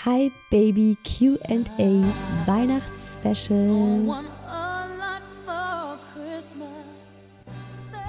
Hi 0.00 0.32
Baby 0.50 0.96
QA 1.04 1.62
Weihnachtsspecial. 2.46 4.24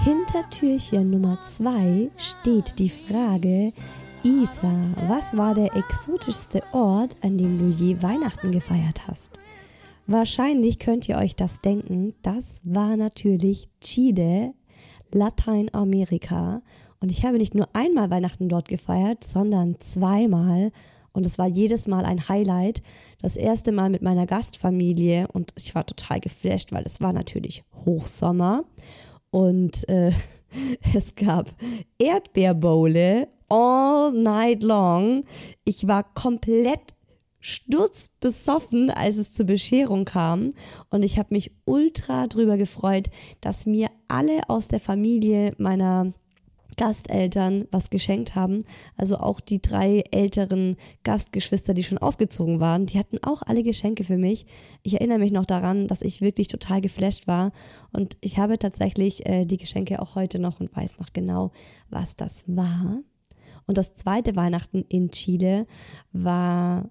Hinter 0.04 0.50
Türchen 0.50 1.12
Nummer 1.12 1.38
2 1.44 2.10
steht 2.18 2.80
die 2.80 2.90
Frage, 2.90 3.74
Isa, 4.24 4.74
was 5.08 5.38
war 5.38 5.54
der 5.54 5.76
exotischste 5.76 6.64
Ort, 6.72 7.16
an 7.22 7.38
dem 7.38 7.60
du 7.60 7.70
je 7.70 8.02
Weihnachten 8.02 8.52
gefeiert 8.52 9.08
hast? 9.08 9.38
Wahrscheinlich 10.08 10.80
könnt 10.80 11.08
ihr 11.08 11.18
euch 11.18 11.36
das 11.36 11.62
denken, 11.62 12.16
das 12.24 12.62
war 12.64 12.98
natürlich 12.98 13.70
Chile, 13.82 14.56
Lateinamerika. 15.12 16.64
Und 17.02 17.12
ich 17.12 17.24
habe 17.24 17.38
nicht 17.38 17.54
nur 17.54 17.68
einmal 17.74 18.10
Weihnachten 18.10 18.50
dort 18.50 18.68
gefeiert, 18.68 19.24
sondern 19.24 19.80
zweimal. 19.80 20.72
Und 21.14 21.26
es 21.26 21.38
war 21.38 21.48
jedes 21.48 21.88
Mal 21.88 22.06
ein 22.06 22.28
Highlight. 22.28 22.82
Das 23.22 23.38
erste 23.38 23.72
Mal 23.72 23.90
mit 23.90 24.02
meiner 24.02 24.26
Gastfamilie 24.26 25.28
und 25.32 25.52
ich 25.56 25.74
war 25.76 25.86
total 25.86 26.20
geflasht, 26.20 26.72
weil 26.72 26.84
es 26.86 27.00
war 27.00 27.14
natürlich 27.14 27.64
Hochsommer 27.86 28.66
und 29.30 29.88
äh, 29.88 30.12
es 30.96 31.16
gab 31.16 31.50
Erdbeerbowle 31.98 33.28
all 33.48 34.12
night 34.12 34.64
long. 34.64 35.24
Ich 35.64 35.88
war 35.88 36.04
komplett 36.04 36.94
sturzbesoffen, 37.40 38.90
als 38.90 39.18
es 39.18 39.34
zur 39.34 39.46
Bescherung 39.46 40.06
kam. 40.06 40.54
Und 40.90 41.04
ich 41.04 41.20
habe 41.20 41.34
mich 41.34 41.52
ultra 41.66 42.28
drüber 42.28 42.58
gefreut, 42.58 43.10
dass 43.42 43.66
mir 43.66 43.90
alle 44.08 44.50
aus 44.50 44.70
der 44.70 44.80
Familie 44.80 45.54
meiner 45.58 46.14
Gasteltern 46.76 47.68
was 47.72 47.90
geschenkt 47.90 48.36
haben. 48.36 48.66
Also 48.98 49.18
auch 49.18 49.40
die 49.40 49.62
drei 49.62 50.04
älteren 50.12 50.78
Gastgeschwister, 51.04 51.74
die 51.74 51.84
schon 51.84 51.98
ausgezogen 51.98 52.60
waren, 52.60 52.86
die 52.86 53.00
hatten 53.00 53.18
auch 53.24 53.42
alle 53.42 53.64
Geschenke 53.64 54.04
für 54.04 54.18
mich. 54.18 54.46
Ich 54.82 54.96
erinnere 54.96 55.20
mich 55.20 55.32
noch 55.32 55.46
daran, 55.46 55.88
dass 55.88 56.02
ich 56.02 56.22
wirklich 56.22 56.48
total 56.48 56.82
geflasht 56.82 57.28
war. 57.28 57.52
Und 57.92 58.18
ich 58.22 58.38
habe 58.38 58.58
tatsächlich 58.60 59.26
äh, 59.26 59.46
die 59.46 59.58
Geschenke 59.58 60.02
auch 60.02 60.16
heute 60.16 60.40
noch 60.40 60.60
und 60.60 60.76
weiß 60.76 61.00
noch 61.00 61.14
genau, 61.14 61.52
was 61.90 62.16
das 62.16 62.46
war. 62.48 63.00
Und 63.66 63.78
das 63.78 63.96
zweite 63.96 64.36
Weihnachten 64.36 64.84
in 64.90 65.12
Chile 65.12 65.68
war 66.12 66.90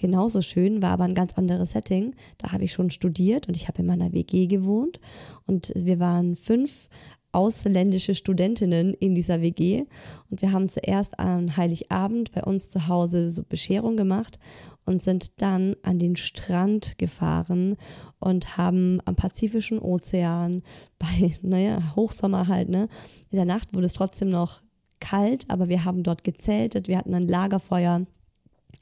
genauso 0.00 0.40
schön, 0.40 0.82
war 0.82 0.90
aber 0.90 1.04
ein 1.04 1.14
ganz 1.14 1.34
anderes 1.34 1.72
Setting. 1.72 2.16
Da 2.38 2.52
habe 2.52 2.64
ich 2.64 2.72
schon 2.72 2.90
studiert 2.90 3.46
und 3.46 3.56
ich 3.56 3.68
habe 3.68 3.80
in 3.80 3.86
meiner 3.86 4.12
WG 4.12 4.46
gewohnt 4.46 4.98
und 5.46 5.72
wir 5.76 6.00
waren 6.00 6.36
fünf 6.36 6.88
ausländische 7.32 8.14
Studentinnen 8.14 8.94
in 8.94 9.14
dieser 9.14 9.40
WG 9.40 9.84
und 10.30 10.42
wir 10.42 10.52
haben 10.52 10.68
zuerst 10.68 11.18
an 11.18 11.56
Heiligabend 11.56 12.32
bei 12.32 12.42
uns 12.42 12.70
zu 12.70 12.88
Hause 12.88 13.30
so 13.30 13.42
Bescherung 13.42 13.96
gemacht 13.96 14.38
und 14.84 15.02
sind 15.02 15.40
dann 15.40 15.76
an 15.82 15.98
den 15.98 16.16
Strand 16.16 16.98
gefahren 16.98 17.76
und 18.18 18.56
haben 18.56 19.00
am 19.04 19.16
Pazifischen 19.16 19.78
Ozean 19.78 20.62
bei, 20.98 21.36
naja, 21.42 21.94
Hochsommer 21.96 22.48
halt, 22.48 22.68
ne? 22.68 22.88
In 23.30 23.36
der 23.36 23.44
Nacht 23.44 23.74
wurde 23.74 23.86
es 23.86 23.92
trotzdem 23.92 24.28
noch 24.28 24.60
kalt, 25.00 25.46
aber 25.48 25.68
wir 25.68 25.84
haben 25.84 26.02
dort 26.02 26.24
gezeltet, 26.24 26.88
wir 26.88 26.98
hatten 26.98 27.14
ein 27.14 27.28
Lagerfeuer 27.28 28.04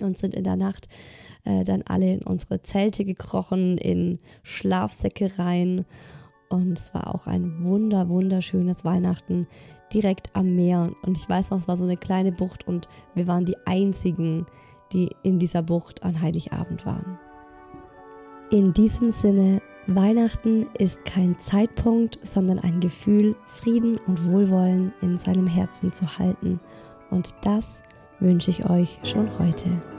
und 0.02 0.18
sind 0.18 0.34
in 0.34 0.44
der 0.44 0.56
Nacht 0.56 0.88
äh, 1.44 1.64
dann 1.64 1.82
alle 1.82 2.14
in 2.14 2.22
unsere 2.22 2.62
Zelte 2.62 3.04
gekrochen, 3.04 3.78
in 3.78 4.18
Schlafsäcke 4.42 5.38
rein 5.38 5.84
und 6.48 6.78
es 6.78 6.94
war 6.94 7.14
auch 7.14 7.26
ein 7.26 7.64
wunder, 7.64 8.08
wunderschönes 8.08 8.84
Weihnachten 8.84 9.46
direkt 9.92 10.34
am 10.34 10.54
Meer. 10.54 10.90
Und 11.02 11.16
ich 11.16 11.28
weiß 11.28 11.50
noch, 11.50 11.58
es 11.58 11.68
war 11.68 11.76
so 11.76 11.84
eine 11.84 11.96
kleine 11.96 12.32
Bucht 12.32 12.66
und 12.66 12.88
wir 13.14 13.26
waren 13.26 13.44
die 13.44 13.56
einzigen, 13.66 14.46
die 14.92 15.10
in 15.22 15.38
dieser 15.38 15.62
Bucht 15.62 16.02
an 16.02 16.20
Heiligabend 16.20 16.86
waren. 16.86 17.18
In 18.50 18.72
diesem 18.72 19.10
Sinne, 19.10 19.60
Weihnachten 19.86 20.66
ist 20.78 21.04
kein 21.04 21.38
Zeitpunkt, 21.38 22.18
sondern 22.22 22.58
ein 22.58 22.80
Gefühl, 22.80 23.36
Frieden 23.46 23.98
und 24.06 24.26
Wohlwollen 24.30 24.92
in 25.00 25.18
seinem 25.18 25.46
Herzen 25.46 25.92
zu 25.92 26.18
halten. 26.18 26.60
Und 27.10 27.34
das 27.42 27.82
wünsche 28.20 28.50
ich 28.50 28.68
euch 28.68 28.98
schon 29.02 29.38
heute. 29.38 29.97